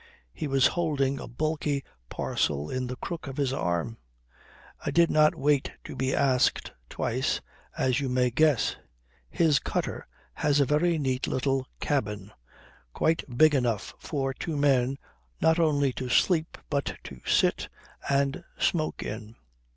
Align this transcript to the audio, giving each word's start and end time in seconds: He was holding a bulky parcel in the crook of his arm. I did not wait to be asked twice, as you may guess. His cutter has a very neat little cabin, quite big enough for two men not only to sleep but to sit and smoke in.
He 0.33 0.47
was 0.47 0.65
holding 0.65 1.19
a 1.19 1.27
bulky 1.27 1.83
parcel 2.09 2.71
in 2.71 2.87
the 2.87 2.95
crook 2.95 3.27
of 3.27 3.37
his 3.37 3.53
arm. 3.53 3.99
I 4.83 4.89
did 4.89 5.11
not 5.11 5.35
wait 5.35 5.73
to 5.83 5.95
be 5.95 6.15
asked 6.15 6.71
twice, 6.89 7.39
as 7.77 7.99
you 7.99 8.09
may 8.09 8.31
guess. 8.31 8.77
His 9.29 9.59
cutter 9.59 10.07
has 10.33 10.59
a 10.59 10.65
very 10.65 10.97
neat 10.97 11.27
little 11.27 11.67
cabin, 11.79 12.31
quite 12.93 13.23
big 13.37 13.53
enough 13.53 13.93
for 13.99 14.33
two 14.33 14.57
men 14.57 14.97
not 15.39 15.59
only 15.59 15.93
to 15.93 16.09
sleep 16.09 16.57
but 16.71 16.97
to 17.03 17.21
sit 17.23 17.69
and 18.09 18.43
smoke 18.57 19.03
in. 19.03 19.35